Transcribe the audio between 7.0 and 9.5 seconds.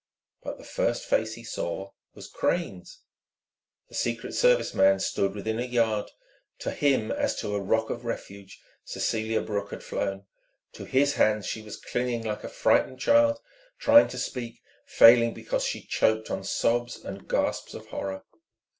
as to a rock of refuge Cecelia